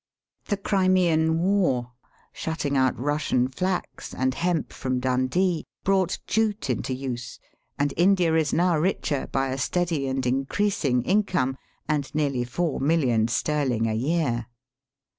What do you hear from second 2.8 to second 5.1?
Kussian flax and hemp from